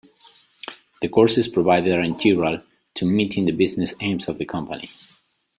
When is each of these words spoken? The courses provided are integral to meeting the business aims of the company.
The 1.03 1.09
courses 1.09 1.47
provided 1.47 1.93
are 1.95 2.01
integral 2.01 2.63
to 2.95 3.05
meeting 3.05 3.45
the 3.45 3.51
business 3.51 3.93
aims 4.01 4.27
of 4.27 4.39
the 4.39 4.45
company. 4.45 4.89